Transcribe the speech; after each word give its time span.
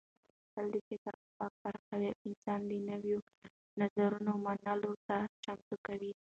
لوستل 0.03 0.67
د 0.73 0.75
فکر 0.87 1.13
افق 1.23 1.53
پراخوي 1.61 2.07
او 2.13 2.21
انسان 2.29 2.59
د 2.69 2.71
نوو 2.89 3.17
نظرونو 3.81 4.31
منلو 4.45 4.91
ته 5.07 5.17
چمتو 5.43 5.75
کوي. 5.87 6.11